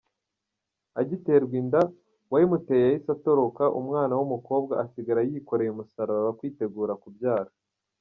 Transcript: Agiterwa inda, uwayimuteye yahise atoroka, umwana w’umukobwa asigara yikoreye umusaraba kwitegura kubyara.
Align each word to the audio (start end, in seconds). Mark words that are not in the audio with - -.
Agiterwa 0.99 1.55
inda, 1.61 1.81
uwayimuteye 2.27 2.83
yahise 2.87 3.09
atoroka, 3.17 3.63
umwana 3.79 4.13
w’umukobwa 4.19 4.73
asigara 4.83 5.21
yikoreye 5.29 5.69
umusaraba 5.71 6.37
kwitegura 6.39 6.93
kubyara. 7.03 7.51